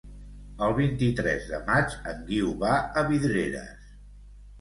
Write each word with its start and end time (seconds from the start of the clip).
El 0.67 0.71
vint-i-tres 0.77 1.43
de 1.49 1.59
maig 1.67 1.93
en 2.13 2.23
Guiu 2.31 2.49
va 2.65 2.73
a 2.79 3.05
Vidreres. 3.13 3.93